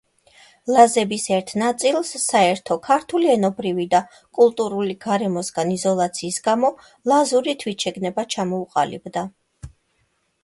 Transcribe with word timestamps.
ლაზების 0.75 1.25
ერთ 1.33 1.51
ნაწილს 1.61 2.13
საერთო 2.21 2.77
ქართული 2.87 3.29
ენობრივი 3.33 3.83
და 3.91 3.99
კულტურული 4.39 4.95
გარემოსგან 5.05 5.73
იზოლაციის 5.75 6.39
გამო 6.47 6.71
ლაზური 7.13 7.55
თვითშეგნება 7.65 8.25
ჩამოუყალიბდა. 8.37 9.25